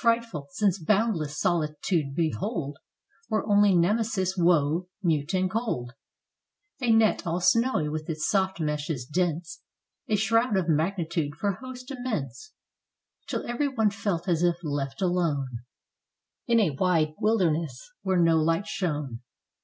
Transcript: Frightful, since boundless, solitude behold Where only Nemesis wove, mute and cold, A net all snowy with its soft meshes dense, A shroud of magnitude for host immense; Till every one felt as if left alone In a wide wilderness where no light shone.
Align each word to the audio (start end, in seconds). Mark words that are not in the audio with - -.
Frightful, 0.00 0.48
since 0.50 0.76
boundless, 0.82 1.38
solitude 1.38 2.16
behold 2.16 2.78
Where 3.28 3.46
only 3.46 3.76
Nemesis 3.76 4.34
wove, 4.36 4.88
mute 5.04 5.34
and 5.34 5.48
cold, 5.48 5.92
A 6.80 6.90
net 6.90 7.24
all 7.28 7.38
snowy 7.38 7.88
with 7.88 8.10
its 8.10 8.28
soft 8.28 8.58
meshes 8.58 9.06
dense, 9.06 9.62
A 10.08 10.16
shroud 10.16 10.56
of 10.56 10.68
magnitude 10.68 11.36
for 11.36 11.52
host 11.52 11.92
immense; 11.92 12.54
Till 13.28 13.46
every 13.46 13.68
one 13.68 13.90
felt 13.90 14.26
as 14.26 14.42
if 14.42 14.56
left 14.64 15.00
alone 15.00 15.60
In 16.48 16.58
a 16.58 16.70
wide 16.74 17.14
wilderness 17.20 17.88
where 18.02 18.18
no 18.20 18.38
light 18.38 18.66
shone. 18.66 19.20